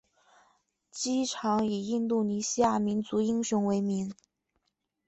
[0.89, 4.11] 机场以印度尼西亚民族英雄为名。